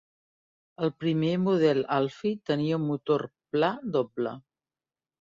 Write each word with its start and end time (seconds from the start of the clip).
El 0.87 0.91
primer 1.03 1.35
model 1.43 1.83
Alfi 1.97 2.33
tenia 2.53 2.83
un 2.83 2.91
motor 2.95 3.29
pla 3.53 3.75
doble. 3.99 4.39